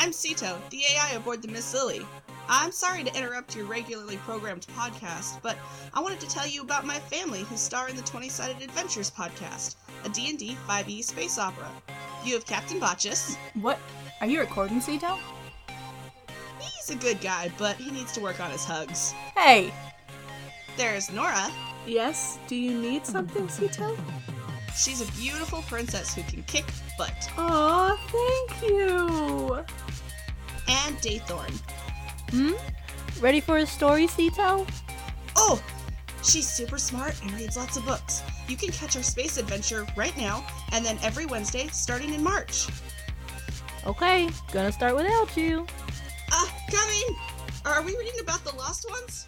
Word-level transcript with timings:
I'm 0.00 0.12
Sito, 0.12 0.56
the 0.70 0.82
AI 0.92 1.10
aboard 1.16 1.42
the 1.42 1.48
Miss 1.48 1.74
Lily. 1.74 2.06
I'm 2.48 2.70
sorry 2.70 3.02
to 3.02 3.16
interrupt 3.18 3.56
your 3.56 3.66
regularly 3.66 4.16
programmed 4.18 4.66
podcast, 4.76 5.42
but 5.42 5.56
I 5.92 6.00
wanted 6.00 6.20
to 6.20 6.28
tell 6.28 6.46
you 6.46 6.62
about 6.62 6.86
my 6.86 6.98
family 7.00 7.40
who 7.40 7.56
star 7.56 7.88
in 7.88 7.96
the 7.96 8.02
20-Sided 8.02 8.62
Adventures 8.62 9.10
podcast, 9.10 9.74
a 10.04 10.08
D&D 10.08 10.56
5e 10.68 10.88
E 10.88 11.02
space 11.02 11.36
opera. 11.36 11.68
You 12.24 12.34
have 12.34 12.46
Captain 12.46 12.78
Botchus. 12.80 13.36
What? 13.54 13.80
Are 14.20 14.28
you 14.28 14.38
recording, 14.38 14.80
Sito? 14.80 15.18
He's 16.60 16.90
a 16.90 16.96
good 16.96 17.20
guy, 17.20 17.50
but 17.58 17.74
he 17.76 17.90
needs 17.90 18.12
to 18.12 18.20
work 18.20 18.38
on 18.40 18.52
his 18.52 18.64
hugs. 18.64 19.10
Hey! 19.36 19.72
There's 20.76 21.10
Nora. 21.10 21.50
Yes, 21.86 22.38
do 22.46 22.54
you 22.54 22.78
need 22.78 23.04
something, 23.04 23.48
Sito? 23.48 23.98
She's 24.76 25.00
a 25.00 25.12
beautiful 25.20 25.62
princess 25.62 26.14
who 26.14 26.22
can 26.22 26.44
kick 26.44 26.66
butt. 26.96 27.28
Aw, 27.36 27.87
Daythorn. 30.98 31.52
Hmm? 32.30 32.52
Ready 33.20 33.40
for 33.40 33.58
a 33.58 33.66
story, 33.66 34.06
Sito? 34.06 34.68
Oh! 35.36 35.62
She's 36.22 36.48
super 36.48 36.78
smart 36.78 37.20
and 37.22 37.32
reads 37.32 37.56
lots 37.56 37.76
of 37.76 37.84
books. 37.84 38.22
You 38.48 38.56
can 38.56 38.70
catch 38.70 38.96
our 38.96 39.02
space 39.02 39.38
adventure 39.38 39.86
right 39.96 40.16
now, 40.16 40.44
and 40.72 40.84
then 40.84 40.98
every 41.02 41.26
Wednesday 41.26 41.68
starting 41.68 42.12
in 42.14 42.22
March. 42.22 42.66
Okay, 43.86 44.28
gonna 44.52 44.72
start 44.72 44.96
without 44.96 45.36
you. 45.36 45.66
Ah, 46.32 46.54
coming! 46.70 47.16
Are 47.64 47.82
we 47.82 47.96
reading 47.96 48.20
about 48.20 48.44
the 48.44 48.54
lost 48.56 48.88
ones? 48.90 49.26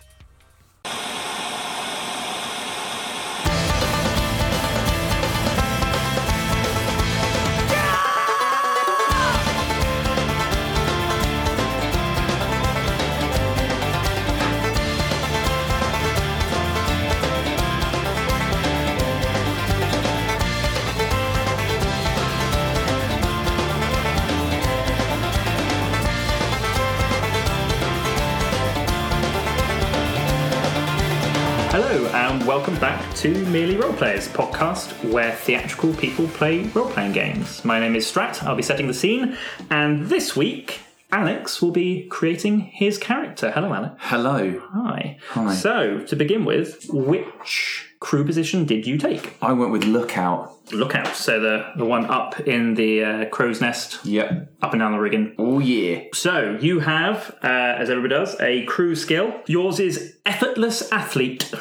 To 33.21 33.35
Merely 33.47 33.77
Roleplayers, 33.77 34.29
podcast 34.29 34.93
where 35.13 35.33
theatrical 35.33 35.93
people 35.95 36.27
play 36.29 36.63
role 36.69 36.89
playing 36.91 37.13
games. 37.13 37.63
My 37.67 37.79
name 37.79 37.95
is 37.95 38.11
Strat, 38.11 38.43
I'll 38.43 38.57
be 38.57 38.63
setting 38.63 38.87
the 38.87 38.95
scene, 38.95 39.37
and 39.71 40.07
this 40.07 40.35
week, 40.35 40.81
Alex 41.13 41.61
will 41.61 41.71
be 41.71 42.07
creating 42.09 42.61
his 42.61 42.97
character. 42.97 43.51
Hello, 43.51 43.75
Alex. 43.75 43.95
Hello. 43.99 44.63
Hi. 44.73 45.19
Hi. 45.31 45.55
So, 45.55 45.99
to 46.07 46.17
begin 46.17 46.47
with, 46.47 46.87
which 46.89 47.87
crew 48.01 48.25
position 48.25 48.65
did 48.65 48.87
you 48.87 48.97
take? 48.97 49.37
I 49.43 49.53
went 49.53 49.71
with 49.73 49.85
Lookout. 49.85 50.57
Lookout, 50.73 51.09
so 51.15 51.41
the, 51.41 51.73
the 51.77 51.85
one 51.85 52.07
up 52.07 52.41
in 52.41 52.75
the 52.75 53.05
uh, 53.05 53.25
crow's 53.27 53.61
nest, 53.61 53.99
Yep. 54.07 54.55
up 54.63 54.73
and 54.73 54.81
down 54.81 54.93
the 54.93 54.99
rigging. 54.99 55.35
Oh, 55.37 55.59
yeah. 55.59 56.05
So 56.15 56.57
you 56.61 56.79
have, 56.81 57.37
uh, 57.43 57.49
as 57.49 57.91
everybody 57.91 58.15
does, 58.15 58.41
a 58.41 58.65
crew 58.65 58.95
skill. 58.95 59.43
Yours 59.47 59.79
is 59.81 60.17
effortless 60.25 60.91
athlete. 60.93 61.53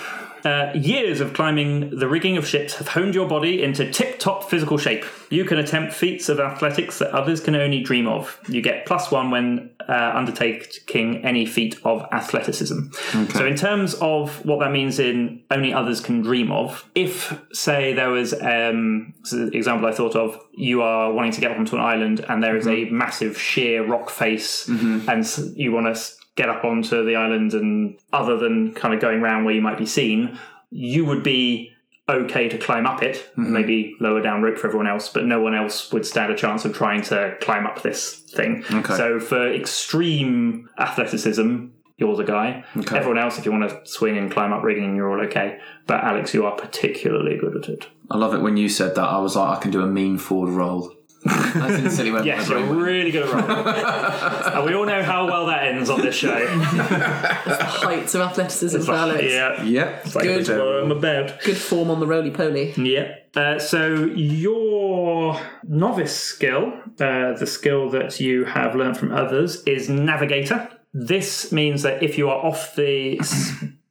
Uh, 0.46 0.72
years 0.74 1.20
of 1.22 1.34
climbing 1.34 1.98
the 1.98 2.08
rigging 2.08 2.38
of 2.38 2.48
ships 2.48 2.76
have 2.76 2.88
honed 2.88 3.14
your 3.14 3.28
body 3.28 3.62
into 3.62 3.90
tip-top 3.92 4.50
physical 4.50 4.78
shape. 4.78 5.06
You 5.30 5.46
can 5.46 5.58
attempt 5.58 5.94
feats 5.94 6.30
of 6.30 6.40
athletics 6.40 7.00
that 7.00 7.12
others 7.12 7.42
can 7.42 7.56
only 7.56 7.82
dream 7.82 8.08
of. 8.08 8.40
You 8.48 8.62
get 8.62 8.86
plus 8.86 9.12
one 9.12 9.32
when 9.32 9.72
uh, 9.88 10.12
undertaking 10.16 11.26
any 11.26 11.46
feat 11.46 11.78
of 11.84 12.06
athleticism. 12.12 12.92
So, 13.34 13.46
in 13.46 13.56
terms 13.56 13.96
of 13.96 14.46
what 14.46 14.60
that 14.60 14.72
means 14.72 15.00
in 15.00 15.44
only 15.52 15.74
others 15.74 16.00
can 16.00 16.22
dream 16.22 16.52
of, 16.52 16.90
if 16.96 17.40
say 17.52 17.94
there 17.94 18.10
was 18.10 18.34
um, 18.34 19.14
an 19.32 19.54
example 19.54 19.88
I 19.88 19.92
thought 19.92 20.16
of, 20.16 20.40
you 20.54 20.82
are 20.82 21.12
wanting 21.12 21.32
to 21.34 21.42
get 21.42 21.58
onto 21.58 21.76
an 21.76 21.82
island 21.82 22.26
and 22.28 22.44
there 22.44 22.56
is 22.56 22.68
a 22.68 22.86
massive 22.86 23.40
sheer 23.40 23.86
rock 23.86 24.10
face, 24.10 24.68
and 25.08 25.26
you 25.56 25.72
want 25.72 25.96
to 25.96 26.19
get 26.40 26.48
up 26.48 26.64
onto 26.64 27.04
the 27.04 27.16
island, 27.18 27.54
and 27.54 28.00
other 28.14 28.38
than 28.38 28.74
kind 28.74 28.94
of 28.94 29.02
going 29.02 29.20
around 29.20 29.44
where 29.44 29.54
you 29.54 29.62
might 29.62 29.78
be 29.78 29.86
seen, 29.86 30.40
you 30.72 31.04
would 31.04 31.22
be 31.22 31.74
okay 32.08 32.48
to 32.48 32.58
climb 32.58 32.88
up 32.88 33.04
it, 33.04 33.18
mm-hmm. 33.32 33.52
maybe 33.52 33.96
lower 34.00 34.22
down 34.22 34.42
rope 34.42 34.58
for 34.58 34.68
everyone 34.68 34.88
else, 34.88 35.10
but 35.10 35.26
no 35.26 35.42
one 35.42 35.54
else 35.54 35.92
would 35.92 36.06
stand 36.06 36.32
a 36.32 36.36
chance 36.36 36.64
of 36.64 36.74
trying 36.74 37.02
to 37.02 37.36
climb 37.42 37.68
up 37.68 37.82
this 37.82 38.20
thing. 38.20 38.64
Okay. 38.72 38.96
So 38.96 39.20
for 39.20 39.54
extreme 39.54 40.70
athleticism, 40.80 41.66
you're 41.98 42.16
the 42.16 42.24
guy. 42.24 42.64
Okay. 42.78 42.98
Everyone 42.98 43.20
else, 43.20 43.38
if 43.38 43.46
you 43.46 43.52
want 43.52 43.70
to 43.70 43.82
swing 43.84 44.18
and 44.18 44.32
climb 44.32 44.54
up 44.54 44.64
rigging, 44.64 44.96
you're 44.96 45.12
all 45.12 45.24
okay. 45.26 45.60
But 45.88 46.06
Alex, 46.06 46.34
you 46.34 46.46
are 46.46 46.56
particularly 46.56 47.38
good 47.38 47.58
at 47.58 47.70
it. 47.70 47.88
I 48.10 48.18
love 48.18 48.34
it 48.34 48.42
when 48.42 48.56
you 48.56 48.70
said 48.70 48.96
that. 48.96 49.04
I 49.04 49.20
was 49.20 49.36
like, 49.36 49.58
I 49.58 49.62
can 49.62 49.72
do 49.72 49.82
a 49.82 49.88
mean 49.88 50.18
forward 50.18 50.52
roll. 50.52 50.96
That's 51.24 51.84
instantly 51.84 52.12
went 52.12 52.26
Yes, 52.26 52.48
you're 52.50 52.60
brain 52.60 52.78
really 52.78 53.12
good 53.12 53.24
at 53.30 53.34
rolling. 53.34 54.54
and 54.56 54.66
we 54.66 54.74
all 54.74 54.86
know 54.86 55.04
how 55.04 55.26
well 55.26 55.46
that 55.48 55.66
ends 55.68 55.90
on 55.90 56.02
this 56.02 56.16
show. 56.16 56.48
Heights 56.48 58.16
of 58.16 58.22
athleticism 58.22 58.82
for 58.82 58.94
Alex. 58.94 59.24
yeah. 59.24 59.62
Yep. 59.64 60.06
It's 60.06 60.16
like 60.16 60.24
Good. 60.24 60.46
that's 60.46 60.50
what 60.50 60.84
I'm 60.84 60.92
about. 60.92 61.42
Good 61.44 61.58
form 61.58 61.90
on 61.92 62.00
the 62.00 62.08
roly 62.08 62.32
poly. 62.32 62.74
Yeah. 62.78 63.16
Uh, 63.36 63.60
so 63.60 64.06
your 64.16 65.40
novice 65.64 66.16
skill, 66.16 66.74
uh, 67.00 67.34
the 67.34 67.46
skill 67.48 67.90
that 67.92 68.20
you 68.20 68.46
have 68.46 68.76
learned 68.76 68.98
from 68.98 69.12
others, 69.12 69.62
is 69.64 69.90
navigator. 69.90 70.70
This 70.94 71.52
means 71.52 71.84
that 71.84 72.02
if 72.02 72.18
you 72.18 72.30
are 72.30 72.44
off 72.44 72.76
the 72.76 73.20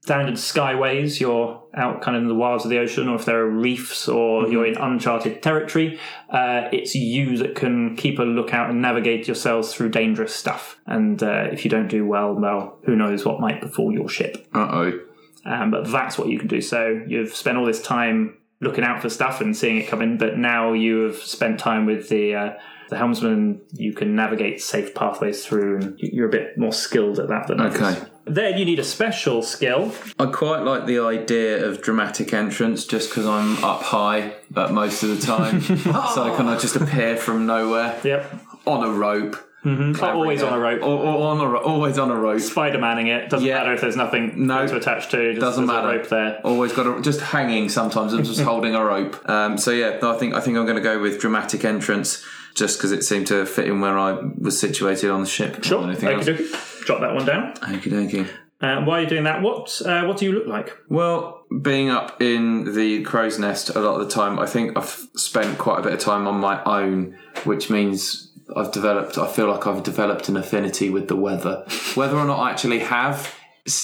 standard 0.01 0.35
skyways, 0.35 1.21
you're 1.21 1.63
out 1.75 2.01
kind 2.03 2.17
of 2.17 2.23
in 2.23 2.29
the 2.29 2.35
wilds 2.35 2.65
of 2.65 2.71
the 2.71 2.79
ocean, 2.79 3.09
or 3.09 3.17
if 3.17 3.25
there 3.25 3.41
are 3.41 3.51
reefs, 3.51 4.09
or 4.09 4.49
you're 4.49 4.67
in 4.67 4.77
uncharted 4.77 5.43
territory, 5.43 5.99
uh, 6.31 6.69
it's 6.73 6.95
you 6.95 7.37
that 7.39 7.55
can 7.55 7.97
keep 7.97 8.19
a 8.19 8.23
lookout 8.23 8.71
and 8.71 8.81
navigate 8.81 9.27
yourselves 9.27 9.73
through 9.73 9.91
dangerous 9.91 10.35
stuff. 10.35 10.79
And 10.87 11.23
uh, 11.23 11.49
if 11.53 11.65
you 11.65 11.71
don't 11.71 11.89
do 11.89 12.07
well, 12.07 12.35
well, 12.35 12.79
who 12.85 12.97
knows 12.97 13.25
what 13.25 13.41
might 13.41 13.61
befall 13.61 13.93
your 13.93 14.09
ship. 14.09 14.49
Uh 14.55 14.69
oh. 14.73 15.01
Um, 15.45 15.71
but 15.71 15.91
that's 15.91 16.19
what 16.19 16.29
you 16.29 16.39
can 16.39 16.49
do. 16.49 16.61
So 16.61 17.03
you've 17.07 17.35
spent 17.35 17.57
all 17.57 17.65
this 17.65 17.83
time 17.83 18.39
looking 18.61 18.85
out 18.85 19.01
for 19.01 19.09
stuff 19.09 19.41
and 19.41 19.57
seeing 19.57 19.77
it 19.79 19.89
come 19.89 20.03
in, 20.03 20.19
but 20.19 20.37
now 20.37 20.73
you 20.73 21.03
have 21.05 21.17
spent 21.17 21.59
time 21.61 21.87
with 21.87 22.09
the 22.09 22.35
uh, 22.35 22.53
the 22.89 22.97
helmsman. 22.97 23.61
You 23.73 23.93
can 23.93 24.15
navigate 24.15 24.61
safe 24.61 24.95
pathways 24.95 25.45
through, 25.45 25.77
and 25.77 25.95
you're 25.99 26.29
a 26.29 26.31
bit 26.31 26.59
more 26.59 26.73
skilled 26.73 27.19
at 27.19 27.29
that 27.29 27.47
than 27.47 27.61
others. 27.61 27.79
Then 28.29 28.59
you 28.59 28.65
need 28.65 28.79
a 28.79 28.85
special 28.85 29.43
skill. 29.43 29.93
I 30.19 30.27
quite 30.27 30.61
like 30.63 30.87
the 30.87 30.99
idea 31.01 31.65
of 31.67 31.83
dramatic 31.83 32.33
entrance 32.33 32.85
just 32.85 33.11
because 33.11 33.27
I'm 33.27 33.63
up 33.65 33.83
high, 33.83 34.35
but 34.51 34.73
most 34.73 35.03
of 35.03 35.09
the 35.19 35.25
time. 35.27 35.61
so 36.15 36.35
can 36.37 36.49
I 36.49 36.59
just 36.59 36.77
appear 36.77 37.17
from 37.17 37.47
nowhere 37.47 37.99
Yep, 38.05 38.35
on 38.67 38.85
a 38.87 38.91
rope? 38.93 39.37
Not 39.65 40.03
always 40.15 40.43
on 40.43 40.53
a 40.55 40.59
rope. 40.59 40.81
Or, 40.83 40.87
or 40.99 41.29
on 41.33 41.41
a 41.41 41.47
ro- 41.49 41.61
always 41.63 41.99
on 41.99 42.11
a 42.11 42.15
rope. 42.15 42.41
Spider 42.41 42.79
Manning 42.79 43.09
it 43.09 43.29
doesn't 43.29 43.47
Yeah. 43.47 43.59
matter 43.59 43.75
if 43.75 43.81
there's 43.83 43.97
nothing 43.97 44.47
No. 44.47 44.67
to 44.67 44.77
attach 44.77 45.11
to. 45.11 45.33
Just 45.33 45.41
Doesn't 45.41 45.67
there's 45.67 45.77
matter. 45.85 45.95
A 45.95 45.99
rope 45.99 46.09
there. 46.09 46.41
Always 46.45 46.73
got 46.73 46.87
a, 46.87 47.03
just 47.03 47.21
hanging. 47.21 47.69
Sometimes 47.69 48.15
I'm 48.15 48.23
just 48.25 48.41
holding 48.53 48.75
a 48.75 48.83
rope. 48.85 49.29
Um, 49.29 49.59
so 49.59 49.71
yeah, 49.73 49.99
I 50.01 50.15
think 50.17 50.33
I 50.35 50.41
think 50.41 50.57
I'm 50.57 50.65
going 50.65 50.77
to 50.77 50.83
go 50.83 51.01
with 51.01 51.21
dramatic 51.21 51.65
entrance 51.67 52.25
just 52.55 52.79
because 52.79 52.93
it 52.93 53.03
seemed 53.05 53.27
to 53.27 53.45
fit 53.45 53.67
in 53.67 53.81
where 53.81 53.99
I 53.99 54.13
was 54.39 54.59
situated 54.59 55.11
on 55.11 55.21
the 55.21 55.27
ship. 55.29 55.63
Sure. 55.65 55.79
More 55.83 55.93
than 55.93 55.97
anything 56.07 56.09
else. 56.19 56.29
Okey-dokey. 56.29 56.78
Jot 56.87 57.01
that 57.01 57.15
one 57.15 57.25
down. 57.25 57.55
Okie 57.55 57.91
dokie. 57.91 58.29
Uh, 58.61 58.83
while 58.83 59.01
you're 59.01 59.09
doing 59.09 59.25
that, 59.25 59.41
what 59.41 59.81
uh, 59.87 60.05
what 60.05 60.17
do 60.17 60.25
you 60.25 60.33
look 60.33 60.47
like? 60.47 60.77
Well, 60.89 61.45
being 61.63 61.91
up 61.91 62.21
in 62.21 62.75
the 62.75 63.03
crow's 63.05 63.39
nest 63.39 63.71
a 63.71 63.81
lot 63.81 64.01
of 64.01 64.09
the 64.09 64.13
time, 64.13 64.39
I 64.39 64.47
think 64.47 64.77
I've 64.77 65.07
spent 65.15 65.59
quite 65.59 65.79
a 65.79 65.83
bit 65.83 65.93
of 65.93 66.01
time 66.01 66.27
on 66.27 66.41
my 66.41 66.63
own, 66.65 67.17
which 67.45 67.71
means 67.71 68.33
I've 68.57 68.73
developed. 68.73 69.17
I 69.17 69.31
feel 69.31 69.47
like 69.47 69.67
I've 69.67 69.85
developed 69.85 70.29
an 70.29 70.37
affinity 70.37 70.91
with 70.91 71.07
the 71.07 71.15
weather. 71.15 71.65
Whether 71.95 72.17
or 72.17 72.25
not 72.25 72.41
I 72.41 72.51
actually 72.51 72.81
have 72.81 73.33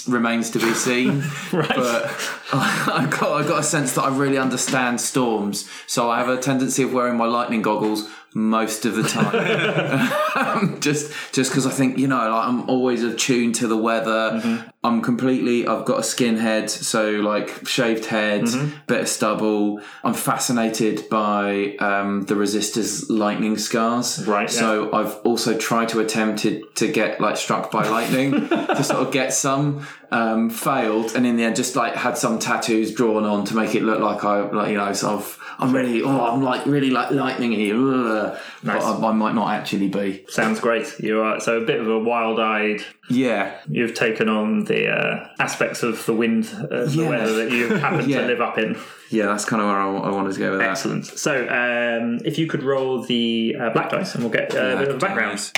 remains 0.08 0.50
to 0.50 0.58
be 0.58 0.72
seen. 0.74 1.22
Right. 1.52 1.68
But 1.68 2.06
I 2.52 3.06
got 3.10 3.44
I 3.44 3.46
got 3.46 3.60
a 3.60 3.62
sense 3.62 3.94
that 3.94 4.02
I 4.02 4.16
really 4.16 4.38
understand 4.38 5.00
storms, 5.00 5.68
so 5.86 6.10
I 6.10 6.18
have 6.18 6.28
a 6.28 6.36
tendency 6.36 6.82
of 6.82 6.92
wearing 6.92 7.16
my 7.16 7.26
lightning 7.26 7.62
goggles 7.62 8.08
most 8.34 8.84
of 8.84 8.96
the 8.96 9.04
time. 9.04 10.80
just 10.80 11.12
just 11.32 11.50
because 11.50 11.66
I 11.66 11.70
think 11.70 11.98
you 11.98 12.08
know, 12.08 12.16
like 12.16 12.48
I'm 12.48 12.68
always 12.68 13.02
attuned 13.02 13.54
to 13.56 13.68
the 13.68 13.76
weather. 13.76 14.32
Mm-hmm. 14.32 14.68
I'm 14.84 15.00
completely. 15.00 15.66
I've 15.66 15.84
got 15.86 15.98
a 15.98 16.02
skinhead, 16.02 16.68
so 16.68 17.10
like 17.12 17.66
shaved 17.66 18.04
head, 18.04 18.42
Mm-hmm. 18.42 18.76
bit 18.86 19.00
of 19.00 19.08
stubble. 19.08 19.80
I'm 20.04 20.12
fascinated 20.14 21.08
by 21.08 21.74
um, 21.80 22.26
the 22.26 22.34
resistors 22.34 23.06
lightning 23.08 23.56
scars. 23.56 24.24
Right, 24.26 24.52
yeah. 24.52 24.58
So 24.60 24.92
I've 24.92 25.14
also 25.24 25.56
tried 25.56 25.88
to 25.90 26.00
attempt 26.00 26.42
to, 26.42 26.62
to 26.76 26.92
get 26.92 27.20
like 27.20 27.36
struck 27.38 27.70
by 27.70 27.88
lightning 27.88 28.32
to 28.48 28.84
sort 28.84 29.00
of 29.06 29.12
get 29.12 29.32
some. 29.32 29.86
Um, 30.10 30.48
failed, 30.48 31.16
and 31.16 31.26
in 31.26 31.34
the 31.36 31.42
end, 31.42 31.56
just 31.56 31.74
like 31.74 31.96
had 31.96 32.16
some 32.16 32.38
tattoos 32.38 32.94
drawn 32.94 33.24
on 33.24 33.44
to 33.46 33.56
make 33.56 33.74
it 33.74 33.82
look 33.82 33.98
like 33.98 34.24
I, 34.24 34.42
like 34.48 34.70
you 34.70 34.76
know, 34.76 34.92
sort 34.92 35.14
of. 35.14 35.40
I'm 35.58 35.74
really, 35.74 36.02
oh, 36.02 36.20
I'm 36.26 36.40
like 36.40 36.66
really 36.66 36.90
like 36.90 37.08
lightningy, 37.08 37.72
ugh. 37.72 38.38
Nice. 38.62 38.84
but 38.84 39.02
I, 39.02 39.08
I 39.08 39.12
might 39.12 39.34
not 39.34 39.50
actually 39.50 39.88
be. 39.88 40.24
Sounds 40.28 40.60
great. 40.60 41.00
You 41.00 41.20
are 41.22 41.40
so 41.40 41.60
a 41.60 41.64
bit 41.64 41.80
of 41.80 41.88
a 41.88 41.98
wild-eyed. 41.98 42.84
Yeah, 43.10 43.58
You've 43.68 43.94
taken 43.94 44.28
on 44.28 44.64
the 44.66 44.73
uh, 44.88 45.28
aspects 45.38 45.82
of 45.82 46.04
the 46.06 46.12
wind, 46.12 46.44
uh, 46.70 46.84
the 46.86 47.06
weather 47.08 47.32
that 47.44 47.50
you 47.52 47.68
happen 47.86 48.08
Yeah. 48.08 48.22
to 48.22 48.26
live 48.26 48.40
up 48.40 48.58
in. 48.58 48.76
yeah, 49.10 49.26
that's 49.26 49.44
kind 49.44 49.60
of 49.62 49.68
where 49.68 49.78
I, 49.78 49.86
I 49.86 50.10
wanted 50.10 50.32
to 50.34 50.38
go 50.38 50.50
with 50.52 50.60
that. 50.60 50.70
Excellent. 50.70 51.06
So, 51.06 51.32
um, 51.48 52.18
if 52.24 52.38
you 52.38 52.46
could 52.46 52.62
roll 52.62 53.02
the 53.02 53.56
uh, 53.60 53.70
black 53.70 53.90
dice, 53.90 54.14
and 54.14 54.22
we'll 54.24 54.32
get 54.32 54.54
uh, 54.54 54.58
a 54.58 54.76
bit 54.78 54.88
of 54.88 54.98
background. 55.00 55.50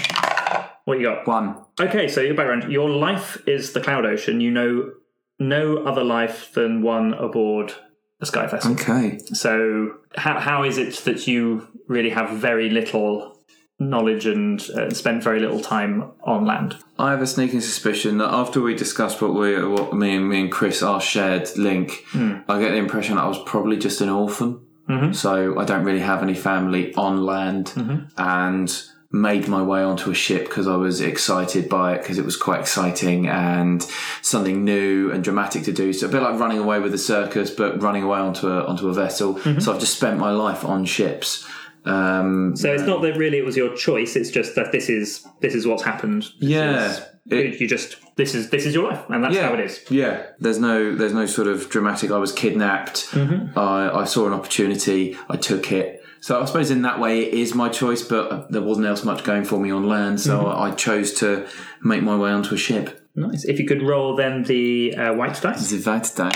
What 0.85 0.99
you 1.01 1.07
got? 1.07 1.27
One. 1.27 1.57
Okay, 1.81 2.07
so 2.09 2.21
your 2.21 2.35
background. 2.35 2.71
Your 2.73 2.89
life 2.89 3.43
is 3.47 3.73
the 3.73 3.81
cloud 3.81 4.07
ocean. 4.07 4.41
You 4.41 4.51
know 4.53 4.93
no 5.39 5.79
other 5.85 6.05
life 6.05 6.53
than 6.55 6.81
one 6.83 7.13
aboard 7.15 7.73
a 8.21 8.27
sky 8.27 8.47
vessel. 8.47 8.73
Okay. 8.73 9.19
So, 9.35 9.97
how, 10.17 10.39
how 10.41 10.63
is 10.63 10.79
it 10.79 10.95
that 11.05 11.27
you 11.27 11.67
really 11.89 12.11
have 12.11 12.31
very 12.31 12.71
little 12.71 13.36
knowledge 13.79 14.27
and 14.27 14.61
uh, 14.71 14.91
spent 14.91 15.23
very 15.23 15.41
little 15.41 15.61
time 15.61 16.13
on 16.25 16.47
land? 16.47 16.77
I 16.99 17.11
have 17.11 17.23
a 17.23 17.27
sneaking 17.27 17.61
suspicion 17.61 18.19
that 18.19 18.33
after 18.33 18.61
we 18.61 18.75
discussed 18.75 19.21
what 19.21 19.35
we, 19.35 19.63
what 19.67 19.93
me 19.93 20.17
and 20.17 20.29
me 20.29 20.41
and 20.41 20.53
Chris, 20.53 20.83
our 20.83 21.01
shared 21.01 21.49
link, 21.57 22.05
I 22.49 22.61
get 22.61 22.71
the 22.71 22.77
impression 22.77 23.19
I 23.19 23.29
was 23.29 23.43
probably 23.45 23.77
just 23.77 24.01
an 24.01 24.09
orphan. 24.09 24.61
Mm-hmm. 24.89 25.13
So 25.13 25.59
I 25.59 25.65
don't 25.65 25.85
really 25.85 26.01
have 26.01 26.23
any 26.23 26.35
family 26.35 26.95
on 26.95 27.25
land, 27.25 27.73
and 28.17 28.83
made 29.13 29.49
my 29.49 29.63
way 29.63 29.83
onto 29.83 30.11
a 30.11 30.15
ship 30.15 30.45
because 30.45 30.67
I 30.67 30.77
was 30.77 31.01
excited 31.01 31.69
by 31.69 31.95
it 31.95 32.03
because 32.03 32.19
it 32.19 32.25
was 32.25 32.37
quite 32.37 32.61
exciting 32.61 33.29
and 33.29 33.83
something 34.21 34.65
new 34.65 35.11
and 35.11 35.23
dramatic 35.23 35.65
to 35.65 35.73
do. 35.73 35.93
So 35.93 36.07
a 36.07 36.11
bit 36.11 36.23
like 36.23 36.39
running 36.39 36.59
away 36.59 36.81
with 36.81 36.93
a 36.93 36.99
circus, 36.99 37.51
but 37.51 37.81
running 37.81 38.03
away 38.03 38.19
onto 38.19 38.49
a 38.49 38.65
onto 38.65 38.89
a 38.89 38.93
vessel. 38.93 39.39
So 39.61 39.73
I've 39.73 39.81
just 39.81 39.97
spent 39.97 40.19
my 40.19 40.31
life 40.31 40.65
on 40.65 40.85
ships. 40.85 41.47
Um, 41.87 42.57
So 42.57 42.73
it's 42.73 42.83
not 42.83 43.01
that 43.03 43.17
really 43.17 43.39
it 43.39 43.45
was 43.45 43.57
your 43.57 43.75
choice. 43.75 44.17
It's 44.17 44.31
just 44.31 44.55
that 44.57 44.73
this 44.73 44.89
is 44.89 45.25
this 45.41 45.55
is 45.55 45.67
what's 45.67 45.83
happened. 45.83 46.23
This 46.41 46.51
Yeah. 46.51 46.99
It- 47.29 47.61
you 47.61 47.67
just 47.67 47.97
this 48.17 48.35
is 48.35 48.51
this 48.51 48.65
is 48.67 48.75
your 48.75 48.89
life, 48.91 49.03
and 49.09 49.23
that's 49.25 49.37
how 49.37 49.53
it 49.55 49.61
is. 49.61 49.85
Yeah, 49.91 50.23
there's 50.39 50.59
no 50.61 50.95
there's 50.95 51.13
no 51.13 51.27
sort 51.27 51.49
of 51.49 51.69
dramatic. 51.69 52.11
I 52.13 52.19
was 52.19 52.33
kidnapped. 52.33 53.11
Mm-hmm. 53.11 53.59
I, 53.59 54.01
I 54.03 54.05
saw 54.05 54.27
an 54.29 54.33
opportunity. 54.33 55.17
I 55.29 55.37
took 55.37 55.73
it. 55.73 56.03
So 56.21 56.41
I 56.41 56.45
suppose 56.45 56.71
in 56.71 56.83
that 56.83 56.99
way 57.01 57.21
it 57.25 57.35
is 57.35 57.55
my 57.55 57.69
choice, 57.69 58.03
but 58.03 58.51
there 58.53 58.63
wasn't 58.63 58.87
else 58.87 59.05
much 59.05 59.23
going 59.25 59.45
for 59.45 59.59
me 59.61 59.71
on 59.73 59.89
land. 59.89 60.21
So 60.21 60.39
Mm-hmm. 60.39 60.47
I, 60.63 60.71
I 60.71 60.75
chose 60.75 61.13
to 61.15 61.47
make 61.83 62.03
my 62.03 62.17
way 62.17 62.31
onto 62.31 62.55
a 62.55 62.59
ship. 62.59 63.01
Nice. 63.17 63.45
If 63.45 63.59
you 63.59 63.67
could 63.67 63.83
roll 63.83 64.15
then 64.17 64.45
the 64.45 64.95
uh, 64.97 65.15
white 65.15 65.41
dice. 65.43 65.73
Zivadda. 65.73 66.31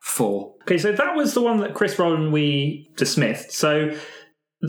Four. 0.00 0.54
Okay, 0.62 0.78
so 0.78 0.92
that 0.92 1.14
was 1.14 1.34
the 1.34 1.40
one 1.42 1.58
that 1.60 1.74
Chris 1.74 1.98
rolled 1.98 2.18
and 2.18 2.32
we 2.32 2.90
dismissed. 2.96 3.52
So 3.52 3.94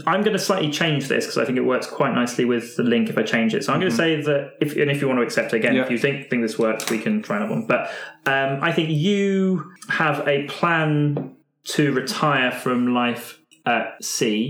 I'm 0.08 0.22
going 0.22 0.32
to 0.34 0.40
slightly 0.40 0.72
change 0.72 1.08
this 1.10 1.26
because 1.26 1.38
I 1.38 1.44
think 1.46 1.58
it 1.58 1.66
works 1.66 1.86
quite 1.86 2.14
nicely 2.14 2.46
with 2.46 2.78
the 2.78 2.84
link 2.84 3.10
if 3.10 3.18
I 3.18 3.24
change 3.24 3.54
it. 3.54 3.64
So 3.66 3.74
I'm 3.74 3.80
going 3.80 3.92
to 3.92 3.98
say 3.98 4.22
that 4.22 4.54
if 4.62 4.78
and 4.78 4.90
if 4.90 5.02
you 5.02 5.08
want 5.08 5.20
to 5.20 5.24
accept 5.24 5.54
it 5.54 5.58
again, 5.58 5.76
Yeah. 5.76 5.84
if 5.84 5.92
you 5.92 5.98
think 5.98 6.30
think 6.30 6.42
this 6.44 6.58
works, 6.58 6.90
we 6.90 6.98
can 6.98 7.22
try 7.22 7.38
another 7.38 7.54
one. 7.56 7.66
But 7.68 7.90
um, 8.26 8.60
I 8.62 8.72
think 8.72 8.90
you 8.90 9.70
have 9.90 10.26
a 10.28 10.46
plan 10.48 11.36
to 11.66 11.92
retire 11.92 12.52
from 12.52 12.94
life 12.94 13.38
at 13.66 14.04
sea, 14.04 14.50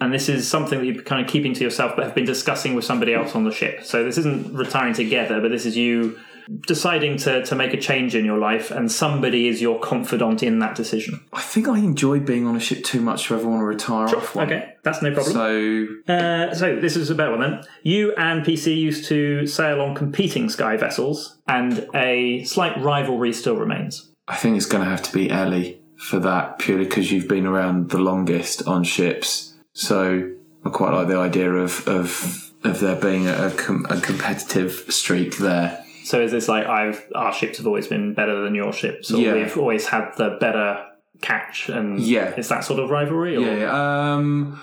and 0.00 0.12
this 0.14 0.28
is 0.28 0.46
something 0.48 0.78
that 0.78 0.84
you're 0.86 1.02
kind 1.02 1.20
of 1.24 1.28
keeping 1.28 1.52
to 1.54 1.64
yourself, 1.64 1.96
but 1.96 2.04
have 2.04 2.14
been 2.14 2.24
discussing 2.26 2.74
with 2.74 2.84
somebody 2.84 3.12
else 3.12 3.34
on 3.34 3.42
the 3.44 3.50
ship. 3.50 3.82
So 3.82 4.04
this 4.04 4.18
isn't 4.18 4.54
retiring 4.54 4.94
together, 4.94 5.40
but 5.40 5.50
this 5.50 5.66
is 5.66 5.76
you 5.76 6.16
deciding 6.48 7.16
to, 7.18 7.44
to 7.44 7.54
make 7.54 7.74
a 7.74 7.76
change 7.76 8.14
in 8.14 8.24
your 8.24 8.38
life 8.38 8.70
and 8.70 8.90
somebody 8.90 9.48
is 9.48 9.60
your 9.60 9.78
confidant 9.80 10.42
in 10.42 10.58
that 10.60 10.74
decision. 10.74 11.20
I 11.32 11.40
think 11.40 11.68
I 11.68 11.78
enjoy 11.78 12.20
being 12.20 12.46
on 12.46 12.56
a 12.56 12.60
ship 12.60 12.84
too 12.84 13.00
much 13.00 13.26
to 13.26 13.34
ever 13.34 13.48
want 13.48 13.60
to 13.60 13.64
retire 13.64 14.14
off 14.16 14.34
one. 14.34 14.46
Okay, 14.46 14.74
that's 14.82 15.02
no 15.02 15.12
problem. 15.12 15.32
So 15.32 15.86
Uh, 16.12 16.54
so 16.54 16.76
this 16.80 16.96
is 16.96 17.10
a 17.10 17.14
better 17.14 17.32
one 17.32 17.40
then. 17.40 17.64
You 17.82 18.14
and 18.16 18.44
PC 18.44 18.76
used 18.76 19.06
to 19.06 19.46
sail 19.46 19.80
on 19.80 19.94
competing 19.94 20.48
sky 20.48 20.76
vessels, 20.76 21.38
and 21.48 21.88
a 21.94 22.44
slight 22.44 22.80
rivalry 22.82 23.32
still 23.32 23.56
remains. 23.56 24.10
I 24.28 24.36
think 24.36 24.56
it's 24.56 24.66
going 24.66 24.84
to 24.84 24.90
have 24.90 25.02
to 25.02 25.12
be 25.12 25.30
Ellie 25.30 25.80
for 25.96 26.18
that, 26.20 26.58
purely 26.58 26.84
because 26.84 27.10
you've 27.12 27.28
been 27.28 27.46
around 27.46 27.90
the 27.90 27.98
longest 27.98 28.66
on 28.66 28.84
ships. 28.84 29.54
So 29.72 30.30
I 30.64 30.70
quite 30.70 30.92
like 30.92 31.08
the 31.08 31.18
idea 31.18 31.52
of 31.52 31.86
of 31.88 32.52
of 32.64 32.80
there 32.80 32.96
being 32.96 33.28
a, 33.28 33.50
com- 33.56 33.86
a 33.88 34.00
competitive 34.00 34.86
streak 34.88 35.38
there. 35.38 35.84
So 36.06 36.20
is 36.20 36.30
this 36.30 36.46
like 36.46 36.66
I've 36.66 37.04
our 37.16 37.32
ships 37.32 37.58
have 37.58 37.66
always 37.66 37.88
been 37.88 38.14
better 38.14 38.40
than 38.42 38.54
your 38.54 38.72
ships, 38.72 39.10
or 39.12 39.18
Yeah. 39.20 39.34
we've 39.34 39.58
always 39.58 39.86
had 39.88 40.12
the 40.16 40.36
better 40.38 40.84
catch, 41.20 41.68
and 41.68 41.98
Yeah. 41.98 42.32
it's 42.36 42.48
that 42.48 42.62
sort 42.64 42.78
of 42.78 42.90
rivalry? 42.90 43.36
Or? 43.36 43.40
Yeah, 43.40 44.14
um, 44.14 44.60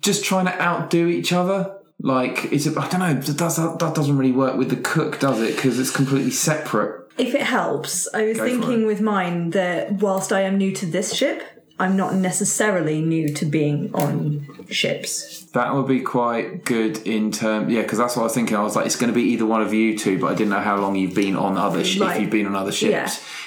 just 0.00 0.24
trying 0.24 0.46
to 0.46 0.62
outdo 0.62 1.06
each 1.08 1.32
other. 1.34 1.76
Like 2.00 2.50
it's, 2.52 2.66
a, 2.66 2.70
I 2.80 2.88
don't 2.88 3.00
know. 3.00 3.12
That, 3.14 3.36
does, 3.36 3.56
that 3.56 3.92
doesn't 3.94 4.16
really 4.16 4.32
work 4.32 4.56
with 4.56 4.70
the 4.70 4.76
cook, 4.76 5.20
does 5.20 5.40
it? 5.42 5.54
Because 5.54 5.78
it's 5.78 5.90
completely 5.90 6.30
separate. 6.30 7.02
If 7.18 7.34
it 7.34 7.42
helps, 7.42 8.08
I 8.14 8.22
was 8.24 8.38
Go 8.38 8.44
for 8.44 8.48
thinking 8.50 8.82
it. 8.82 8.86
with 8.86 9.00
mine 9.00 9.50
that 9.50 9.92
whilst 10.00 10.32
I 10.32 10.40
am 10.42 10.56
new 10.58 10.72
to 10.72 10.86
this 10.86 11.14
ship, 11.14 11.42
I'm 11.78 11.96
not 11.96 12.14
necessarily 12.14 13.00
new 13.00 13.28
to 13.34 13.44
being 13.44 13.92
on 13.94 14.66
ships. 14.70 15.42
That 15.52 15.74
would 15.74 15.88
be 15.88 16.00
quite 16.00 16.64
good 16.64 16.98
in 17.06 17.32
term. 17.32 17.68
Yeah, 17.68 17.82
because 17.82 17.98
that's 17.98 18.16
what 18.16 18.22
I 18.22 18.24
was 18.24 18.34
thinking. 18.34 18.56
I 18.56 18.62
was 18.62 18.76
like, 18.76 18.86
it's 18.86 18.96
going 18.96 19.12
to 19.12 19.14
be 19.14 19.24
either 19.32 19.44
one 19.46 19.60
of 19.60 19.74
you 19.74 19.98
two, 19.98 20.18
but 20.20 20.28
I 20.28 20.34
didn't 20.34 20.50
know 20.50 20.60
how 20.60 20.76
long 20.76 20.94
you've 20.94 21.14
been 21.14 21.36
on 21.36 21.56
other. 21.56 21.82
Sh- 21.84 21.98
Right. 21.98 22.16
if 22.16 22.22
you've 22.22 22.30
been 22.30 22.46
on 22.46 22.54
other 22.54 22.72
ships. 22.72 22.92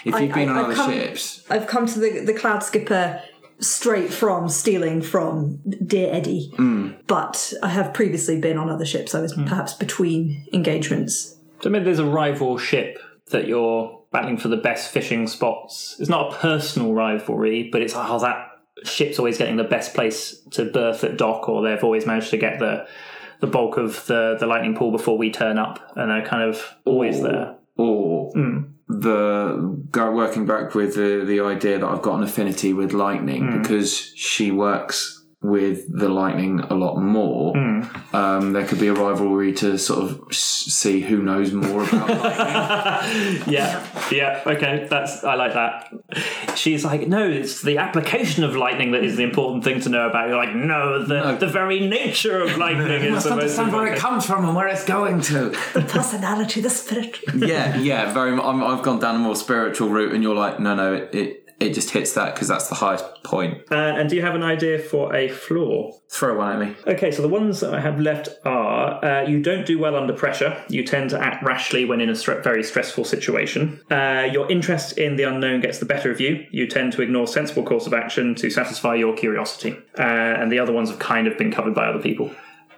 Yeah. 0.03 0.13
If 0.13 0.21
you've 0.21 0.33
been 0.33 0.49
I- 0.49 0.51
on 0.51 0.57
I've 0.57 0.65
other 0.65 0.75
come- 0.75 0.91
ships. 0.91 1.43
I've 1.49 1.67
come 1.67 1.85
to 1.85 1.99
the 1.99 2.19
the 2.25 2.33
cloud 2.33 2.63
skipper 2.63 3.21
straight 3.59 4.11
from 4.13 4.49
stealing 4.49 5.01
from 5.01 5.59
dear 5.85 6.13
Eddie, 6.13 6.51
hmm. 6.55 6.89
but 7.07 7.53
I 7.63 7.69
have 7.69 7.93
previously 7.93 8.39
been 8.39 8.57
on 8.57 8.69
other 8.69 8.85
ships. 8.85 9.15
I 9.15 9.21
was 9.21 9.33
hmm. 9.33 9.45
perhaps 9.45 9.73
between 9.73 10.45
engagements. 10.53 11.35
So 11.61 11.69
maybe 11.69 11.85
there's 11.85 11.99
a 11.99 12.05
rival 12.05 12.57
ship 12.57 12.99
that 13.31 13.47
you're 13.47 13.96
battling 14.11 14.37
for 14.37 14.47
the 14.47 14.57
best 14.57 14.91
fishing 14.91 15.27
spots. 15.27 15.95
It's 15.99 16.09
not 16.09 16.33
a 16.33 16.37
personal 16.37 16.93
rivalry, 16.93 17.69
but 17.71 17.81
it's 17.81 17.93
oh 17.95 18.19
that 18.19 18.47
ship's 18.83 19.19
always 19.19 19.37
getting 19.37 19.57
the 19.57 19.63
best 19.63 19.93
place 19.93 20.39
to 20.51 20.65
berth 20.65 21.03
at 21.03 21.17
dock, 21.17 21.49
or 21.49 21.63
they've 21.63 21.83
always 21.83 22.05
managed 22.05 22.29
to 22.31 22.37
get 22.37 22.59
the 22.59 22.87
the 23.39 23.47
bulk 23.47 23.77
of 23.77 24.05
the 24.07 24.37
the 24.39 24.47
lightning 24.47 24.75
pool 24.75 24.91
before 24.91 25.17
we 25.17 25.31
turn 25.31 25.57
up, 25.57 25.79
and 25.95 26.11
they're 26.11 26.25
kind 26.25 26.43
of 26.43 26.75
always 26.85 27.21
there. 27.21 27.55
or 27.77 28.31
hmm. 28.31 28.61
the 28.87 29.77
go 29.91 30.11
working 30.11 30.45
back 30.45 30.73
with 30.75 30.95
the 30.95 31.23
the 31.25 31.39
idea 31.39 31.79
that 31.79 31.87
I've 31.87 32.01
got 32.01 32.15
an 32.15 32.23
affinity 32.23 32.73
with 32.73 32.93
lightning 32.93 33.47
hmm. 33.47 33.61
because 33.61 33.93
she 34.15 34.51
works 34.51 35.16
with 35.41 35.85
the 35.95 36.09
lightning 36.09 36.59
a 36.61 36.73
lot 36.73 36.97
more. 36.97 37.55
Um, 38.11 38.53
there 38.53 38.65
could 38.65 38.79
be 38.79 38.87
a 38.87 38.93
rivalry 38.93 39.53
to 39.53 39.77
sort 39.77 40.03
of 40.03 40.33
see 40.33 41.01
who 41.01 41.21
knows 41.21 41.53
more 41.53 41.83
about 41.83 42.09
lightning. 42.09 43.43
Yeah, 43.53 43.85
yeah, 44.11 44.41
okay, 44.47 44.87
that's 44.89 45.23
I 45.23 45.35
like 45.35 45.53
that. 45.53 45.93
She's 46.55 46.83
like, 46.83 47.07
no, 47.07 47.27
it's 47.29 47.61
the 47.61 47.77
application 47.77 48.43
of 48.43 48.55
lightning 48.55 48.91
that 48.93 49.03
is 49.03 49.15
the 49.15 49.23
important 49.23 49.63
thing 49.63 49.79
to 49.81 49.89
know 49.89 50.09
about. 50.09 50.27
You're 50.27 50.37
like, 50.37 50.55
no, 50.55 51.03
the 51.05 51.37
the 51.39 51.47
very 51.47 51.87
nature 51.87 52.41
of 52.41 52.57
lightning 52.57 53.03
is 53.13 53.23
the 53.23 53.35
most 53.35 53.57
important. 53.59 53.97
comes 53.97 54.25
from 54.25 54.43
and 54.45 54.55
where 54.55 54.67
it's 54.67 54.85
going 54.85 55.21
to. 55.21 55.49
The 55.73 55.81
personality, 55.87 56.61
the 56.61 56.69
spirit. 56.71 57.17
yeah, 57.35 57.77
yeah, 57.77 58.11
very. 58.11 58.31
I'm, 58.31 58.63
I've 58.63 58.83
gone 58.83 58.99
down 58.99 59.15
a 59.15 59.19
more 59.19 59.35
spiritual 59.35 59.89
route, 59.89 60.13
and 60.13 60.23
you're 60.23 60.35
like, 60.35 60.59
no, 60.59 60.73
no, 60.73 60.93
it 60.93 61.13
it, 61.13 61.46
it 61.59 61.73
just 61.73 61.89
hits 61.89 62.13
that 62.13 62.35
because 62.35 62.47
that's 62.47 62.69
the 62.69 62.75
highest 62.75 63.05
point. 63.23 63.63
Uh, 63.71 63.75
and 63.75 64.09
do 64.09 64.15
you 64.15 64.21
have 64.21 64.35
an 64.35 64.43
idea 64.43 64.77
for 64.77 65.15
a 65.15 65.27
flaw? 65.27 65.91
Throw 66.09 66.37
one 66.37 66.61
at 66.61 66.67
me. 66.67 66.75
Okay, 66.85 67.11
so 67.11 67.21
the 67.21 67.27
ones 67.27 67.59
that 67.59 67.73
I 67.73 67.81
have 67.81 67.99
left 67.99 68.29
are 68.45 69.03
uh, 69.03 69.27
you 69.27 69.41
don't 69.41 69.65
do 69.65 69.79
well 69.79 69.95
under 69.95 70.13
pressure. 70.13 70.63
You 70.69 70.83
tend 70.83 71.09
to 71.11 71.19
act 71.19 71.43
rashly 71.43 71.83
when 71.83 71.99
in 71.99 72.09
a 72.09 72.13
stre- 72.13 72.43
very 72.43 72.63
stressful 72.63 73.05
situation. 73.05 73.81
Uh, 73.89 74.29
your 74.31 74.49
interest 74.51 74.97
in 74.97 75.15
the 75.15 75.23
unknown 75.23 75.61
gets 75.61 75.79
the 75.79 75.85
better 75.85 76.11
of 76.11 76.21
you. 76.21 76.45
You 76.51 76.67
tend 76.67 76.93
to 76.93 77.01
ignore 77.01 77.27
sensible 77.27 77.63
course 77.63 77.87
of 77.87 77.93
action 77.93 78.35
to 78.35 78.49
satisfy 78.49 78.95
your 78.95 79.15
curiosity. 79.15 79.75
Uh, 79.97 80.03
and 80.03 80.51
the 80.51 80.59
other 80.59 80.71
ones 80.71 80.89
have 80.89 80.99
kind 80.99 81.27
of 81.27 81.37
been 81.37 81.51
covered 81.51 81.73
by 81.73 81.87
other 81.87 82.01
people. 82.01 82.31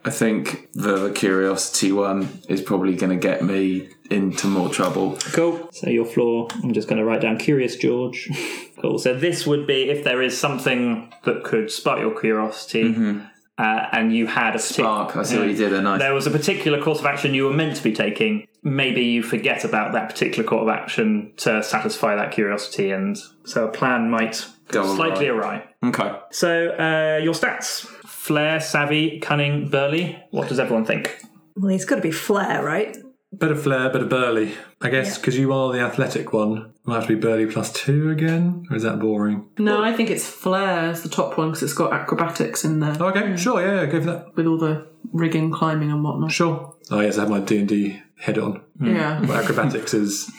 I 0.06 0.10
think 0.12 0.70
the 0.74 1.12
curiosity 1.12 1.92
one 1.92 2.42
is 2.48 2.62
probably 2.62 2.96
going 2.96 3.12
to 3.12 3.28
get 3.28 3.44
me 3.44 3.90
into 4.10 4.48
more 4.48 4.70
trouble. 4.70 5.18
Cool. 5.34 5.70
So 5.72 5.90
your 5.90 6.06
floor, 6.06 6.48
I'm 6.64 6.74
just 6.74 6.88
going 6.88 7.00
to 7.00 7.06
write 7.06 7.22
down 7.22 7.38
curious 7.38 7.76
George. 7.76 8.30
cool. 8.82 8.98
So 8.98 9.14
this 9.14 9.46
would 9.46 9.68
be 9.68 9.90
if 9.90 10.04
there 10.04 10.22
is 10.22 10.38
something 10.38 11.14
that 11.26 11.44
could 11.44 11.70
spark 11.70 12.00
your 12.00 12.20
curiosity. 12.20 13.22
Uh, 13.60 13.90
and 13.92 14.16
you 14.16 14.26
had 14.26 14.56
a 14.56 14.58
particular 14.58 14.90
Mark, 14.90 15.18
I 15.18 15.24
see 15.24 15.38
what 15.38 15.50
you 15.50 15.56
did 15.56 15.74
there. 15.74 15.82
Nice. 15.82 16.00
there 16.00 16.14
was 16.14 16.26
a 16.26 16.32
particular 16.32 16.82
course 16.82 17.00
of 17.00 17.06
action 17.06 17.34
you 17.34 17.44
were 17.44 17.54
meant 17.54 17.76
to 17.76 17.84
be 17.84 17.92
taking, 17.92 18.48
maybe 18.64 19.02
you 19.02 19.22
forget 19.22 19.66
about 19.66 19.92
that 19.92 20.08
particular 20.10 20.48
course 20.48 20.62
of 20.62 20.70
action 20.70 21.34
to 21.38 21.62
satisfy 21.62 22.16
that 22.16 22.32
curiosity, 22.32 22.92
and 22.92 23.18
so 23.44 23.68
a 23.68 23.72
plan 23.72 24.10
might 24.10 24.46
Go 24.70 24.84
go 24.84 24.96
slightly 24.96 25.28
awry. 25.28 25.68
Okay. 25.84 26.16
So 26.32 26.70
uh, 26.70 27.22
your 27.22 27.34
stats: 27.34 27.86
flair, 28.30 28.60
savvy, 28.60 29.20
cunning, 29.20 29.68
burly. 29.70 30.16
What 30.30 30.50
does 30.50 30.60
everyone 30.60 30.86
think? 30.86 31.18
Well, 31.56 31.72
he's 31.72 31.84
got 31.84 31.96
to 31.96 32.02
be 32.02 32.12
flair, 32.12 32.64
right? 32.64 32.96
Bit 33.36 33.50
of 33.52 33.64
flair, 33.64 33.90
bit 33.90 34.04
of 34.04 34.10
burly. 34.10 34.54
I 34.82 34.90
guess 34.90 35.18
because 35.18 35.36
you 35.36 35.52
are 35.52 35.74
the 35.74 35.80
athletic 35.80 36.32
one, 36.32 36.74
will 36.86 36.94
have 36.94 37.08
to 37.08 37.16
be 37.16 37.20
burly 37.20 37.48
plus 37.48 37.72
two 37.74 38.12
again, 38.12 38.66
or 38.70 38.76
is 38.78 38.84
that 38.84 39.00
boring? 39.00 39.48
No, 39.58 39.84
I 39.84 39.94
think 39.94 40.12
it's 40.12 40.28
Flair 40.28 40.92
as 40.92 41.02
the 41.02 41.10
top 41.10 41.38
one 41.40 41.50
because 41.50 41.64
it's 41.64 41.74
got 41.74 41.92
acrobatics 41.92 42.64
in 42.64 42.80
there 42.80 42.96
Okay, 43.02 43.36
sure, 43.36 43.62
yeah, 43.66 43.82
yeah, 43.82 43.86
go 43.88 44.00
for 44.00 44.06
that. 44.12 44.36
with 44.36 44.46
all 44.46 44.58
the 44.60 44.86
rigging, 45.12 45.52
climbing, 45.52 45.92
and 45.92 46.04
whatnot. 46.04 46.32
Sure. 46.32 46.76
Oh 46.92 47.00
yes, 47.02 47.18
I 47.18 47.22
have 47.22 47.30
my 47.30 47.40
D 47.40 47.58
and 47.60 47.68
D 47.68 48.00
head 48.20 48.38
on. 48.38 48.62
Yeah. 48.82 49.20
But 49.28 49.38
acrobatics 49.44 49.94
is 49.94 50.30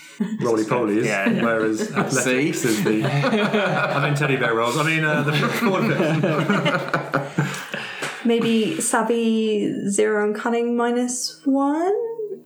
roly 0.40 0.64
polies, 0.64 1.04
Yeah, 1.04 1.28
yeah. 1.30 1.42
whereas 1.44 1.92
athletics 2.04 2.64
is 2.64 2.82
the. 2.84 3.04
I 3.04 4.00
mean 4.04 4.14
teddy 4.16 4.36
bear 4.36 4.54
rolls. 4.54 4.76
I 4.76 4.82
mean 4.84 5.04
uh, 5.04 5.22
the 5.22 5.32
forward 5.60 5.84
flips. 5.96 7.69
Maybe 8.24 8.80
savvy 8.80 9.88
zero 9.88 10.24
and 10.24 10.34
cunning 10.34 10.76
minus 10.76 11.40
one. 11.44 11.92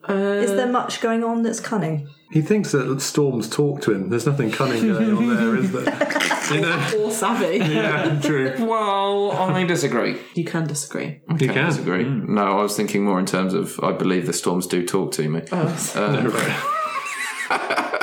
Is 0.09 0.51
there 0.51 0.69
uh, 0.69 0.73
much 0.73 1.01
going 1.01 1.25
on 1.25 1.43
that's 1.43 1.61
cunning? 1.61 2.09
He 2.31 2.43
thinks 2.43 2.73
that 2.73 3.01
storms 3.01 3.49
talk 3.49 3.81
to 3.83 3.93
him. 3.93 4.11
There's 4.11 4.27
nothing 4.27 4.51
cunning 4.51 4.89
going 4.89 5.17
on 5.17 5.37
there, 5.37 5.57
is 5.57 5.73
there? 5.73 6.21
You 6.53 6.61
know? 6.61 6.91
Or 6.99 7.11
savvy. 7.11 7.57
Yeah, 7.57 8.21
true. 8.21 8.53
Well, 8.59 9.33
I 9.33 9.65
disagree. 9.65 10.19
You 10.35 10.45
can 10.45 10.67
disagree. 10.67 11.23
You 11.39 11.49
can. 11.49 11.67
Disagree. 11.67 12.05
Mm. 12.05 12.29
No, 12.29 12.59
I 12.59 12.63
was 12.63 12.77
thinking 12.77 13.03
more 13.03 13.19
in 13.19 13.25
terms 13.25 13.55
of 13.55 13.81
I 13.83 13.93
believe 13.93 14.27
the 14.27 14.35
storms 14.35 14.67
do 14.67 14.85
talk 14.85 15.13
to 15.13 15.27
me. 15.27 15.41
Oh, 15.53 15.95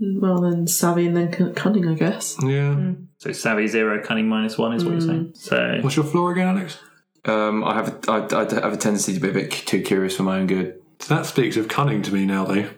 Well, 0.00 0.40
then 0.40 0.66
savvy 0.66 1.06
and 1.06 1.16
then 1.16 1.30
cun- 1.30 1.54
cunning, 1.54 1.88
I 1.88 1.94
guess. 1.94 2.36
Yeah. 2.42 2.74
Hmm. 2.74 2.92
So 3.18 3.32
savvy 3.32 3.66
zero, 3.66 4.02
cunning 4.02 4.28
minus 4.28 4.58
one 4.58 4.74
is 4.74 4.84
what 4.84 4.92
you're 4.92 5.00
hmm. 5.00 5.08
saying. 5.08 5.32
So 5.34 5.78
What's 5.80 5.96
your 5.96 6.04
floor 6.04 6.32
again, 6.32 6.48
Alex? 6.48 6.78
Um, 7.26 7.64
I 7.64 7.74
have 7.74 7.88
a, 7.88 8.10
I, 8.10 8.42
I 8.42 8.54
have 8.66 8.72
a 8.72 8.76
tendency 8.76 9.14
to 9.14 9.20
be 9.20 9.30
a 9.30 9.32
bit 9.32 9.50
too 9.50 9.82
curious 9.82 10.16
for 10.16 10.24
my 10.24 10.38
own 10.38 10.46
good. 10.46 10.80
So 11.00 11.14
that 11.14 11.26
speaks 11.26 11.56
of 11.56 11.68
cunning 11.68 12.02
to 12.02 12.12
me 12.12 12.26
now, 12.26 12.44
though. 12.44 12.68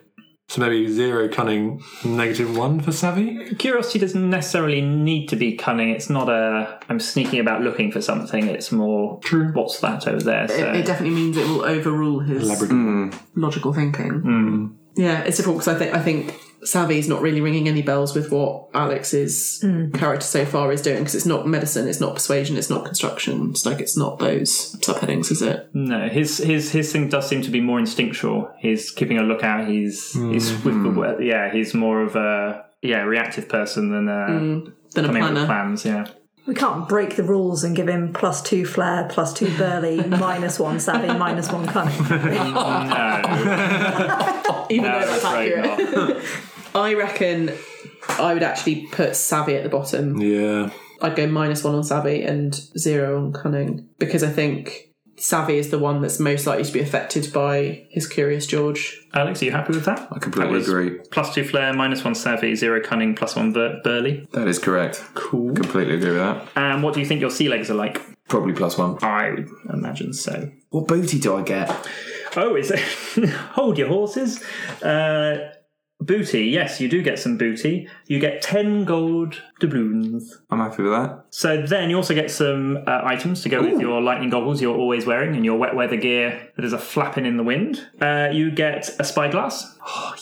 So 0.49 0.61
maybe 0.61 0.87
zero 0.87 1.27
cunning, 1.27 1.83
negative 2.05 2.55
one 2.55 2.79
for 2.79 2.93
savvy. 2.93 3.53
curiosity 3.55 3.99
doesn't 3.99 4.29
necessarily 4.29 4.79
need 4.79 5.27
to 5.27 5.35
be 5.35 5.57
cunning. 5.57 5.89
It's 5.89 6.09
not 6.09 6.29
a 6.29 6.79
I'm 6.87 7.01
sneaking 7.01 7.41
about 7.41 7.61
looking 7.63 7.91
for 7.91 8.01
something. 8.01 8.47
It's 8.47 8.71
more 8.71 9.19
True. 9.19 9.51
what's 9.51 9.81
that 9.81 10.07
over 10.07 10.21
there. 10.21 10.47
So 10.47 10.55
It, 10.55 10.77
it 10.77 10.85
definitely 10.85 11.15
means 11.15 11.35
it 11.35 11.45
will 11.47 11.65
overrule 11.65 12.21
his 12.21 12.47
Labrador. 12.47 12.77
Hmm. 12.77 13.09
logical 13.35 13.73
thinking. 13.73 14.77
Yeah, 14.97 15.21
it's 15.23 15.37
difficult 15.37 15.59
because 15.59 15.75
I 15.75 15.77
think 15.79 15.93
I 15.95 16.01
think 16.01 16.39
Savvy's 16.63 17.07
not 17.07 17.21
really 17.21 17.39
ringing 17.39 17.67
any 17.67 17.81
bells 17.83 18.15
with 18.15 18.31
what 18.31 18.69
Alex's 18.73 19.63
character 19.93 20.25
so 20.25 20.43
far 20.45 20.71
is 20.71 20.81
doing 20.81 20.97
because 20.99 21.15
it's 21.15 21.25
not 21.25 21.47
medicine, 21.47 21.87
it's 21.87 21.99
not 22.01 22.15
persuasion, 22.15 22.57
it's 22.57 22.69
not 22.69 22.83
construction. 22.83 23.51
It's 23.51 23.65
like 23.65 23.79
it's 23.79 23.95
not 23.95 24.17
those 24.19 24.75
subheadings, 24.81 25.31
is 25.31 25.41
it? 25.41 25.69
no, 25.73 26.09
his 26.09 26.39
his 26.39 26.71
his 26.71 26.91
thing 26.91 27.09
does 27.09 27.27
seem 27.29 27.41
to 27.43 27.51
be 27.51 27.61
more 27.61 27.79
instinctual. 27.79 28.51
He's 28.59 28.91
keeping 28.91 29.17
a 29.19 29.23
lookout. 29.23 29.67
He's 29.69 30.13
he's 30.13 30.51
with 30.63 30.81
the 30.83 30.89
word. 30.89 31.23
Yeah, 31.23 31.51
he's 31.51 31.73
more 31.73 32.01
of 32.01 32.15
a 32.15 32.65
yeah 32.81 33.01
reactive 33.03 33.47
person 33.49 33.91
than 33.91 34.09
uh, 34.09 34.71
Than 34.95 35.05
a 35.05 35.07
coming 35.07 35.21
up 35.23 35.29
with 35.29 35.45
planner. 35.45 35.45
plans. 35.45 35.85
Yeah. 35.85 36.07
We 36.47 36.55
can't 36.55 36.87
break 36.87 37.17
the 37.17 37.23
rules 37.23 37.63
and 37.65 37.75
give 37.75 37.89
him 37.89 38.13
plus 38.13 38.41
two 38.41 38.65
flair, 38.65 39.07
plus 39.11 39.33
two 39.33 39.55
burly, 39.57 40.01
minus 40.07 40.57
one 40.57 40.79
savvy, 40.79 41.07
minus 41.07 41.51
one 41.51 41.67
cunning. 41.67 41.93
No, 44.47 44.65
Even 44.69 44.89
no, 44.89 44.99
though 44.99 45.05
that's 45.05 45.25
accurate. 45.25 46.23
I 46.73 46.93
reckon 46.93 47.51
I 48.09 48.33
would 48.33 48.43
actually 48.43 48.87
put 48.87 49.15
Savvy 49.15 49.55
at 49.55 49.63
the 49.63 49.69
bottom. 49.69 50.19
Yeah. 50.19 50.69
I'd 51.01 51.15
go 51.15 51.27
minus 51.27 51.63
one 51.63 51.75
on 51.75 51.83
Savvy 51.83 52.23
and 52.23 52.53
zero 52.53 53.17
on 53.17 53.33
Cunning 53.33 53.87
because 53.99 54.23
I 54.23 54.29
think 54.29 54.89
Savvy 55.19 55.57
is 55.57 55.71
the 55.71 55.79
one 55.79 56.01
that's 56.01 56.19
most 56.19 56.45
likely 56.45 56.63
to 56.63 56.71
be 56.71 56.79
affected 56.79 57.33
by 57.33 57.87
his 57.89 58.07
Curious 58.07 58.45
George. 58.45 59.01
Alex, 59.15 59.41
are 59.41 59.45
you 59.45 59.51
happy 59.51 59.73
with 59.73 59.85
that? 59.85 60.07
I 60.11 60.19
completely 60.19 60.59
That 60.59 60.69
agree. 60.69 60.99
Plus 61.11 61.33
two 61.33 61.43
flair, 61.43 61.73
minus 61.73 62.03
one 62.03 62.13
savvy, 62.13 62.53
zero 62.55 62.79
cunning, 62.81 63.15
plus 63.15 63.35
one 63.35 63.51
bur- 63.51 63.81
burly. 63.83 64.27
That 64.33 64.47
is 64.47 64.59
correct. 64.59 65.03
Cool. 65.15 65.55
Completely 65.55 65.95
agree 65.95 66.11
with 66.11 66.19
that. 66.19 66.47
And 66.55 66.83
what 66.83 66.93
do 66.93 66.99
you 66.99 67.05
think 67.05 67.19
your 67.21 67.31
sea 67.31 67.49
legs 67.49 67.71
are 67.71 67.75
like? 67.75 67.99
Probably 68.27 68.53
plus 68.53 68.77
one. 68.77 68.97
I 69.03 69.31
would 69.31 69.49
imagine 69.73 70.13
so. 70.13 70.51
What 70.69 70.87
booty 70.87 71.19
do 71.19 71.35
I 71.35 71.41
get? 71.41 71.69
Oh, 72.35 72.55
is 72.55 72.69
it? 72.69 72.79
Hold 73.53 73.79
your 73.79 73.87
horses. 73.87 74.43
Uh, 74.83 75.49
booty. 75.99 76.45
Yes, 76.45 76.79
you 76.79 76.87
do 76.87 77.01
get 77.01 77.19
some 77.19 77.37
booty. 77.37 77.87
You 78.07 78.19
get 78.19 78.41
10 78.41 78.85
gold 78.85 79.41
doubloons. 79.59 80.37
I'm 80.49 80.59
happy 80.59 80.83
with 80.83 80.91
that. 80.91 81.25
So 81.29 81.61
then 81.61 81.89
you 81.89 81.95
also 81.95 82.13
get 82.13 82.31
some 82.31 82.77
uh, 82.87 83.01
items 83.03 83.41
to 83.43 83.49
go 83.49 83.61
with 83.61 83.79
your 83.79 84.01
lightning 84.01 84.29
goggles 84.29 84.61
you're 84.61 84.77
always 84.77 85.05
wearing 85.05 85.35
and 85.35 85.43
your 85.43 85.57
wet 85.57 85.75
weather 85.75 85.97
gear 85.97 86.49
that 86.55 86.65
is 86.65 86.73
a 86.73 86.77
flapping 86.77 87.25
in 87.25 87.37
the 87.37 87.43
wind. 87.43 87.87
Uh, 87.99 88.29
you 88.31 88.51
get 88.51 88.89
a 88.99 89.03
spyglass. 89.03 89.75
Oh. 89.85 90.15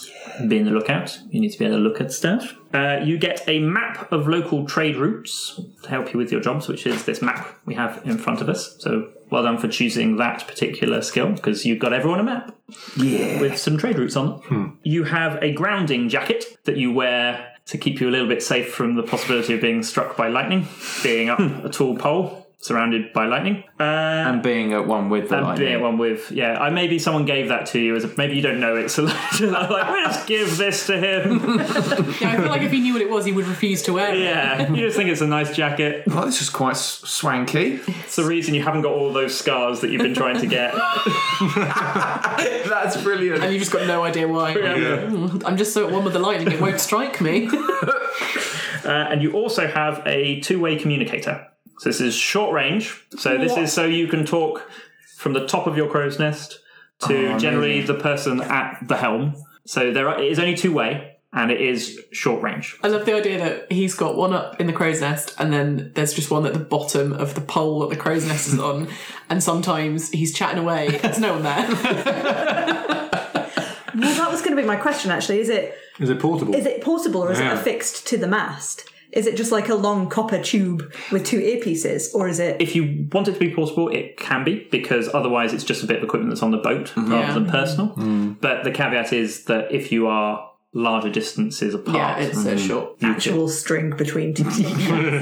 Be 0.48 0.58
in 0.58 0.65
the 0.65 0.72
lookout. 0.72 1.20
You 1.30 1.39
need 1.39 1.51
to 1.51 1.60
be 1.60 1.65
able 1.65 1.77
to 1.77 1.82
look 1.82 2.01
at 2.01 2.12
stuff. 2.12 2.56
Uh, 2.74 3.00
you 3.04 3.18
get 3.18 3.48
a 3.48 3.60
map 3.60 4.12
of 4.12 4.27
local 4.27 4.65
trade 4.65 4.98
routes 4.98 5.60
to 5.84 5.89
help 5.89 6.13
you 6.13 6.18
with 6.18 6.32
your 6.32 6.42
jobs, 6.42 6.68
which 6.68 6.86
is 6.86 7.06
this 7.06 7.22
map 7.22 7.48
we 7.65 7.74
have 7.75 8.01
in 8.06 8.18
front 8.18 8.42
of 8.42 8.50
us. 8.50 8.75
So 8.80 9.10
well 9.30 9.44
done 9.44 9.58
for 9.58 9.68
choosing 9.68 10.18
that 10.18 10.46
particular 10.48 11.01
skill 11.01 11.32
because 11.32 11.65
you've 11.65 11.80
got 11.80 11.94
everyone 11.94 12.20
a 12.20 12.24
map 12.24 12.56
Yeah. 12.98 13.39
with 13.39 13.58
some 13.58 13.77
trade 13.77 13.98
routes 13.98 14.15
on 14.15 14.42
it. 14.50 14.72
You 14.84 15.06
have 15.06 15.42
a 15.42 15.51
grounding 15.54 16.10
jacket 16.10 16.58
that 16.65 16.77
you 16.77 16.92
wear 16.92 17.48
to 17.68 17.77
keep 17.77 18.00
you 18.00 18.10
a 18.10 18.12
little 18.12 18.27
bit 18.27 18.44
safe 18.44 18.72
from 18.74 18.96
the 18.96 19.04
possibility 19.04 19.54
of 19.56 19.62
being 19.62 19.82
struck 19.84 20.15
by 20.15 20.27
lightning, 20.27 20.68
being 21.01 21.30
up 21.30 21.39
a 21.39 21.70
tall 21.70 21.96
pole 21.98 22.45
surrounded 22.59 23.13
by 23.13 23.25
lightning. 23.27 23.63
Uh, 23.79 23.83
And 23.83 24.41
being 24.41 24.74
at 24.74 24.88
one 24.88 25.09
with 25.09 25.29
the 25.29 25.38
and 25.38 25.45
lightning. 25.45 25.65
being 25.67 25.75
at 25.75 25.81
one 25.81 25.97
with, 26.00 26.31
yeah, 26.31 26.59
I 26.59 26.69
maybe 26.71 26.97
someone 26.97 27.25
gave 27.25 27.50
that 27.50 27.67
to 27.67 27.79
you 27.79 27.95
as 27.95 28.03
a, 28.03 28.12
maybe 28.17 28.35
you 28.35 28.41
don't 28.41 28.59
know 28.59 28.75
it, 28.75 28.89
so 28.89 29.03
like, 29.39 29.39
like 29.39 29.69
let's 29.69 30.25
give 30.25 30.57
this 30.57 30.88
to 30.88 30.97
him. 30.97 31.59
Yeah, 32.21 32.31
I 32.31 32.38
feel 32.38 32.47
like 32.47 32.62
if 32.62 32.71
he 32.71 32.79
knew 32.79 32.93
what 32.93 33.01
it 33.01 33.09
was, 33.09 33.25
he 33.25 33.31
would 33.33 33.45
refuse 33.47 33.81
to 33.83 33.93
wear 33.93 34.13
it. 34.13 34.19
Yeah, 34.19 34.69
you 34.71 34.77
just 34.85 34.95
think 34.97 35.09
it's 35.09 35.21
a 35.21 35.27
nice 35.27 35.55
jacket. 35.55 36.03
Well, 36.07 36.25
this 36.25 36.41
is 36.41 36.50
quite 36.50 36.71
s- 36.71 37.01
swanky. 37.05 37.79
It's 37.88 38.15
the 38.15 38.24
reason 38.24 38.53
you 38.55 38.63
haven't 38.63 38.81
got 38.81 38.93
all 38.93 39.12
those 39.13 39.38
scars 39.38 39.81
that 39.81 39.91
you've 39.91 40.01
been 40.01 40.13
trying 40.15 40.39
to 40.39 40.47
get. 40.47 40.74
That's 42.69 43.01
brilliant. 43.01 43.43
And 43.43 43.51
you've 43.53 43.62
just 43.62 43.71
got 43.71 43.85
no 43.88 44.03
idea 44.03 44.27
why. 44.27 44.53
I'm 44.53 45.57
just 45.57 45.74
so 45.74 45.85
at 45.88 45.91
one 45.93 46.03
with 46.03 46.13
the 46.13 46.19
lightning, 46.19 46.51
it 46.51 46.62
won't 46.62 46.79
strike 46.79 47.19
me. 47.21 47.50
Uh, 48.85 48.89
and 49.09 49.21
you 49.24 49.33
also 49.33 49.67
have 49.67 50.01
a 50.05 50.39
two-way 50.41 50.75
communicator. 50.77 51.47
So 51.79 51.89
this 51.89 52.01
is 52.01 52.13
short 52.15 52.53
range. 52.53 53.05
So 53.17 53.38
this 53.38 53.55
is 53.58 53.72
so 53.74 53.86
you 53.86 54.08
can 54.08 54.25
talk 54.25 54.70
from 55.17 55.34
the 55.34 55.46
top 55.48 55.67
of 55.67 55.75
your 55.77 55.89
crow's 55.89 56.20
nest 56.20 56.60
to 57.08 57.34
oh, 57.34 57.38
generally 57.39 57.82
the 57.82 57.94
person 57.96 58.41
at 58.41 58.79
the 58.88 58.98
helm. 58.98 59.36
So 59.65 59.91
there 59.91 60.08
are, 60.10 60.20
it 60.22 60.32
is 60.32 60.39
only 60.39 60.55
two-way, 60.55 61.17
and 61.34 61.51
it 61.51 61.60
is 61.60 62.00
short 62.12 62.41
range. 62.44 62.77
I 62.84 62.88
love 62.88 63.05
the 63.05 63.13
idea 63.13 63.38
that 63.39 63.72
he's 63.72 63.94
got 63.96 64.15
one 64.15 64.32
up 64.32 64.62
in 64.62 64.67
the 64.67 64.74
crow's 64.74 65.01
nest, 65.01 65.36
and 65.39 65.51
then 65.51 65.91
there's 65.96 66.13
just 66.13 66.32
one 66.32 66.46
at 66.46 66.53
the 66.53 66.60
bottom 66.60 67.12
of 67.13 67.34
the 67.36 67.41
pole 67.41 67.79
that 67.79 67.89
the 67.89 67.98
crow's 67.98 68.25
nest 68.25 68.48
is 68.48 68.60
on. 68.60 68.88
And 69.29 69.41
sometimes 69.41 70.12
he's 70.12 70.34
chatting 70.36 70.60
away, 70.60 71.00
there's 71.01 71.20
no 71.20 71.34
one 71.34 71.44
there. 71.44 72.91
Well, 73.98 74.13
that 74.15 74.29
was 74.29 74.41
going 74.41 74.53
to 74.55 74.62
be 74.62 74.67
my 74.67 74.75
question 74.75 75.10
actually. 75.10 75.39
Is 75.39 75.48
it 75.48 75.74
Is 76.00 76.10
it 76.10 76.20
portable? 76.20 76.53
is 76.53 76.65
it 76.65 76.82
portable 76.84 77.22
or 77.24 77.32
is 77.32 77.39
Yeah. 77.39 77.51
it 77.53 77.60
affixed 77.60 78.05
to 78.08 78.17
the 78.17 78.27
mast? 78.27 78.89
Is 79.15 79.25
it 79.27 79.36
just 79.38 79.51
like 79.51 79.69
a 79.69 79.75
long 79.75 80.10
copper 80.10 80.41
tube 80.41 80.93
with 81.12 81.25
two 81.25 81.39
earpieces, 81.39 82.13
or 82.13 82.27
is 82.27 82.39
it? 82.39 82.62
If 82.62 82.75
you 82.75 83.07
want 83.13 83.27
it 83.29 83.34
to 83.34 83.39
be 83.39 83.53
portable, 83.53 83.88
it 83.89 84.17
can 84.17 84.43
be 84.43 84.67
because 84.69 85.10
otherwise 85.13 85.53
it's 85.53 85.63
just 85.63 85.84
a 85.84 85.88
bit 85.88 85.98
of 85.98 86.03
equipment 86.03 86.31
that's 86.31 86.43
on 86.43 86.51
the 86.51 86.57
boat 86.57 86.95
rather 86.98 87.15
Yeah. 87.15 87.34
than 87.34 87.50
personal. 87.50 87.88
But 88.41 88.63
the 88.65 88.72
caveat 88.72 89.13
is 89.13 89.45
that 89.45 89.72
if 89.72 89.91
you 89.91 90.07
are 90.07 90.51
larger 90.74 91.10
distances 91.10 91.74
apart, 91.74 91.95
yeah, 91.98 92.17
it's 92.17 92.45
a 92.45 92.57
short. 92.57 92.98
Actual 93.01 93.48
string 93.48 93.91
between 93.95 94.34
two. 94.36 94.43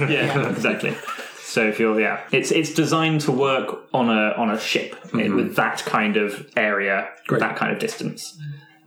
yeah, 0.09 0.49
exactly. 0.49 0.95
So 1.43 1.67
if 1.67 1.79
you're 1.79 1.99
yeah, 2.01 2.21
it's 2.31 2.49
it's 2.51 2.73
designed 2.73 3.21
to 3.21 3.31
work 3.31 3.85
on 3.93 4.09
a 4.09 4.31
on 4.37 4.49
a 4.49 4.59
ship 4.59 4.95
Mm-hmm. 5.13 5.35
with 5.35 5.55
that 5.57 5.83
kind 5.85 6.17
of 6.17 6.49
area, 6.57 7.07
that 7.29 7.55
kind 7.55 7.71
of 7.71 7.77
distance. 7.77 8.35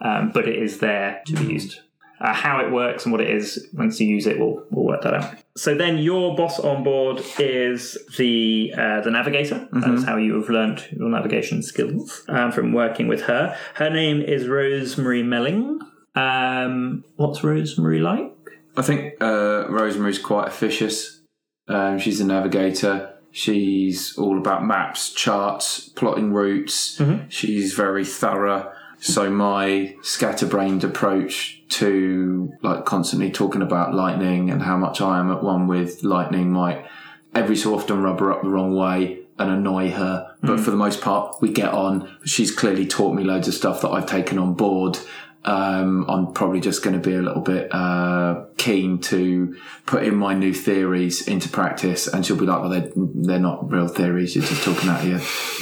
Um, 0.01 0.33
but 0.35 0.49
it 0.49 0.57
is 0.61 0.79
there 0.81 1.23
to 1.27 1.35
be 1.35 1.45
used. 1.53 1.79
Uh, 2.27 2.33
how 2.33 2.59
it 2.59 2.73
works 2.73 3.05
and 3.05 3.13
what 3.13 3.21
it 3.21 3.31
is 3.31 3.69
once 3.73 4.01
you 4.01 4.09
use 4.09 4.27
it, 4.27 4.37
we'll 4.41 4.61
we'll 4.73 4.85
work 4.85 5.03
that 5.03 5.15
out. 5.15 5.35
So 5.57 5.77
then 5.77 5.99
your 5.99 6.35
boss 6.35 6.59
on 6.59 6.83
board 6.83 7.23
is 7.39 7.97
the 8.19 8.75
uh, 8.77 9.01
the 9.03 9.13
navigator. 9.13 9.69
That's 9.71 10.03
how 10.03 10.17
you 10.17 10.35
have 10.35 10.49
learnt 10.49 10.91
your 10.91 11.09
navigation 11.09 11.63
skills 11.63 12.25
um, 12.29 12.51
from 12.51 12.73
working 12.73 13.07
with 13.07 13.23
her. 13.23 13.57
Her 13.75 13.91
name 13.91 14.23
is 14.23 14.49
Rosemary 14.49 15.23
Melling. 15.23 15.79
Um, 16.17 17.05
what's 17.15 17.45
Rosemary 17.45 18.01
like? 18.01 18.35
I 18.77 18.83
think 18.83 19.23
uh, 19.23 19.69
Rosemary's 19.69 20.19
quite 20.19 20.49
officious. 20.49 21.21
Um, 21.69 21.99
she's 22.01 22.21
a 22.21 22.25
navigator. 22.25 23.13
She's 23.31 24.17
all 24.19 24.37
about 24.37 24.65
maps, 24.65 25.13
charts, 25.13 25.91
plotting 25.91 26.33
routes. 26.33 27.01
She's 27.29 27.75
very 27.75 28.05
thorough. 28.05 28.73
So 28.99 29.31
my 29.31 29.95
scatterbrained 30.03 30.85
approach 30.85 31.63
to 31.69 32.53
like 32.63 32.85
constantly 32.85 33.31
talking 33.31 33.63
about 33.63 33.95
lightning 33.95 34.51
and 34.51 34.63
how 34.63 34.77
much 34.77 35.01
I 35.01 35.19
am 35.19 35.31
at 35.31 35.43
one 35.43 35.67
with 35.67 36.03
lightning 36.03 36.51
might 36.51 36.87
every 37.35 37.57
so 37.57 37.75
often 37.75 38.03
rub 38.03 38.21
her 38.21 38.33
up 38.33 38.43
the 38.43 38.49
wrong 38.49 38.75
way 38.75 39.21
and 39.39 39.51
annoy 39.51 39.91
her. 39.91 40.35
But 40.41 40.49
mm-hmm. 40.49 40.63
for 40.63 40.71
the 40.71 40.77
most 40.77 41.01
part, 41.01 41.37
we 41.43 41.53
get 41.53 41.69
on. 41.69 42.17
She's 42.25 42.51
clearly 42.51 42.87
taught 42.87 43.15
me 43.15 43.23
loads 43.25 43.49
of 43.49 43.55
stuff 43.55 43.83
that 43.83 43.91
I've 43.91 44.07
taken 44.07 44.39
on 44.39 44.55
board. 44.55 44.99
Um, 45.47 46.05
I'm 46.09 46.33
probably 46.33 46.61
just 46.61 46.83
going 46.83 47.01
to 47.01 47.09
be 47.09 47.15
a 47.15 47.23
little 47.23 47.41
bit 47.41 47.73
uh, 47.73 48.47
keen 48.57 49.01
to 49.03 49.57
put 49.87 50.03
in 50.03 50.17
my 50.17 50.35
new 50.35 50.53
theories 50.53 51.27
into 51.29 51.49
practice, 51.49 52.09
and 52.09 52.27
she'll 52.27 52.37
be 52.37 52.47
like, 52.47 52.61
"Well, 52.61 52.71
they're, 52.71 52.91
they're 52.95 53.39
not 53.39 53.71
real 53.71 53.89
theories. 53.89 54.35
You're 54.35 54.45
just 54.45 54.65
talking 54.65 54.89
out 54.89 55.03
of 55.03 55.09
your 55.09 55.21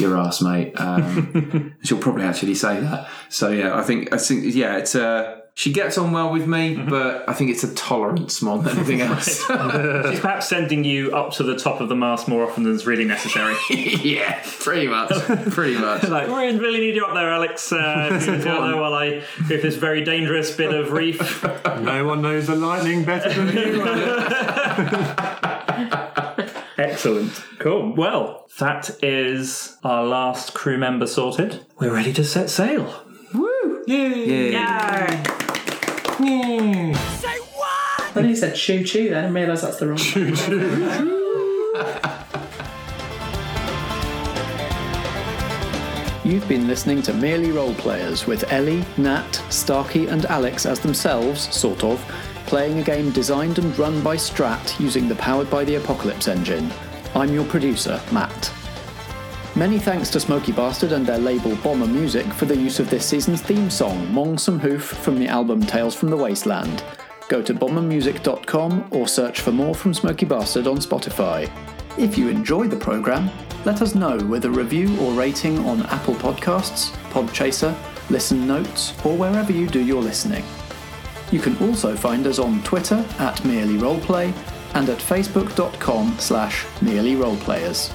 your 0.08 0.18
ass, 0.18 0.40
mate." 0.40 0.72
Um, 0.80 1.74
she'll 1.82 1.98
probably 1.98 2.24
actually 2.24 2.54
say 2.54 2.80
that. 2.80 3.08
So 3.28 3.50
yeah, 3.50 3.76
I 3.76 3.82
think 3.82 4.12
I 4.12 4.16
think 4.16 4.54
yeah, 4.54 4.78
it's 4.78 4.94
uh, 4.94 5.40
she 5.56 5.72
gets 5.72 5.96
on 5.96 6.10
well 6.10 6.32
with 6.32 6.48
me, 6.48 6.74
but 6.74 7.28
I 7.28 7.32
think 7.32 7.50
it's 7.50 7.62
a 7.62 7.72
tolerance 7.76 8.42
more 8.42 8.58
than 8.58 8.76
anything 8.76 9.00
else. 9.02 9.36
She's 9.38 9.46
perhaps 9.46 10.48
sending 10.48 10.82
you 10.82 11.12
up 11.12 11.32
to 11.34 11.44
the 11.44 11.56
top 11.56 11.80
of 11.80 11.88
the 11.88 11.94
mast 11.94 12.26
more 12.26 12.44
often 12.44 12.64
than 12.64 12.72
is 12.74 12.86
really 12.86 13.04
necessary. 13.04 13.54
yeah, 13.70 14.42
pretty 14.58 14.88
much, 14.88 15.10
pretty 15.52 15.78
much. 15.78 16.02
like, 16.08 16.26
we 16.26 16.58
really 16.58 16.80
need 16.80 16.96
you 16.96 17.04
up 17.04 17.14
there, 17.14 17.30
Alex. 17.30 17.72
Uh, 17.72 18.08
if 18.12 18.26
you 18.26 18.38
there 18.38 18.76
while 18.76 18.94
I 18.94 19.22
go 19.48 19.60
this 19.60 19.76
very 19.76 20.02
dangerous 20.02 20.54
bit 20.56 20.74
of 20.74 20.90
reef. 20.90 21.44
No 21.80 22.04
one 22.04 22.20
knows 22.20 22.48
the 22.48 22.56
lightning 22.56 23.04
better 23.04 23.32
than 23.32 23.56
you. 23.56 23.82
Excellent. 26.76 27.32
Cool. 27.60 27.94
Well, 27.94 28.46
that 28.58 28.90
is 29.02 29.76
our 29.84 30.04
last 30.04 30.52
crew 30.54 30.78
member 30.78 31.06
sorted. 31.06 31.64
We're 31.78 31.94
ready 31.94 32.12
to 32.14 32.24
set 32.24 32.50
sail. 32.50 33.04
Yeah. 36.24 36.92
I 36.94 38.10
think 38.14 38.28
he 38.28 38.36
said 38.36 38.54
choo 38.54 38.84
choo 38.84 39.10
then 39.10 39.26
and 39.26 39.34
realised 39.34 39.64
that's 39.64 39.76
the 39.78 39.88
wrong 39.88 39.96
choo 39.98 40.34
You've 46.24 46.48
been 46.48 46.66
listening 46.66 47.02
to 47.02 47.12
Merely 47.12 47.50
Role 47.50 47.74
Players 47.74 48.26
with 48.26 48.50
Ellie, 48.50 48.82
Nat, 48.96 49.30
Starkey, 49.50 50.06
and 50.06 50.24
Alex 50.24 50.64
as 50.64 50.80
themselves, 50.80 51.54
sort 51.54 51.84
of, 51.84 52.00
playing 52.46 52.78
a 52.78 52.82
game 52.82 53.10
designed 53.10 53.58
and 53.58 53.78
run 53.78 54.02
by 54.02 54.16
Strat 54.16 54.80
using 54.80 55.06
the 55.06 55.16
Powered 55.16 55.50
by 55.50 55.64
the 55.64 55.74
Apocalypse 55.74 56.26
engine. 56.26 56.72
I'm 57.14 57.34
your 57.34 57.44
producer, 57.44 58.00
Matt. 58.10 58.50
Many 59.56 59.78
thanks 59.78 60.10
to 60.10 60.18
Smokey 60.18 60.50
Bastard 60.50 60.90
and 60.90 61.06
their 61.06 61.18
label 61.18 61.54
Bomber 61.56 61.86
Music 61.86 62.26
for 62.26 62.44
the 62.44 62.56
use 62.56 62.80
of 62.80 62.90
this 62.90 63.06
season's 63.06 63.40
theme 63.40 63.70
song, 63.70 64.04
Mong 64.08 64.36
Some 64.36 64.58
Hoof, 64.58 64.82
from 64.82 65.16
the 65.16 65.28
album 65.28 65.64
Tales 65.64 65.94
from 65.94 66.10
the 66.10 66.16
Wasteland. 66.16 66.82
Go 67.28 67.40
to 67.40 67.54
bombermusic.com 67.54 68.88
or 68.90 69.06
search 69.06 69.42
for 69.42 69.52
more 69.52 69.72
from 69.72 69.94
Smokey 69.94 70.26
Bastard 70.26 70.66
on 70.66 70.78
Spotify. 70.78 71.48
If 71.96 72.18
you 72.18 72.28
enjoy 72.28 72.66
the 72.66 72.74
programme, 72.76 73.30
let 73.64 73.80
us 73.80 73.94
know 73.94 74.16
with 74.16 74.44
a 74.44 74.50
review 74.50 74.98
or 74.98 75.12
rating 75.12 75.60
on 75.60 75.86
Apple 75.86 76.14
Podcasts, 76.14 76.90
Podchaser, 77.10 77.76
Listen 78.10 78.48
Notes, 78.48 78.92
or 79.04 79.16
wherever 79.16 79.52
you 79.52 79.68
do 79.68 79.84
your 79.84 80.02
listening. 80.02 80.44
You 81.30 81.38
can 81.38 81.56
also 81.58 81.94
find 81.94 82.26
us 82.26 82.40
on 82.40 82.60
Twitter 82.64 83.06
at 83.20 83.44
Merely 83.44 83.74
Roleplay 83.74 84.34
and 84.74 84.88
at 84.88 84.98
facebook.com 84.98 86.18
slash 86.18 86.66
merely 86.82 87.14
roleplayers. 87.14 87.92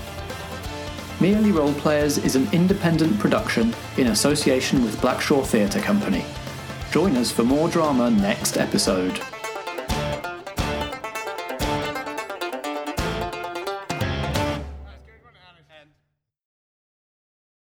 Merely 1.21 1.51
Role 1.51 1.73
Players 1.73 2.17
is 2.17 2.37
an 2.37 2.47
independent 2.53 3.19
production 3.19 3.75
in 3.97 4.07
association 4.07 4.81
with 4.85 5.01
Blackshaw 5.01 5.45
Theatre 5.45 5.81
Company. 5.81 6.23
Join 6.91 7.17
us 7.17 7.29
for 7.29 7.43
more 7.43 7.67
drama 7.67 8.09
next 8.09 8.55
episode. 8.55 9.19